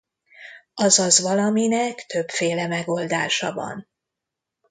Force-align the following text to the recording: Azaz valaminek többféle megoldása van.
Azaz 0.73 1.19
valaminek 1.19 2.05
többféle 2.05 2.67
megoldása 2.67 3.53
van. 3.53 3.87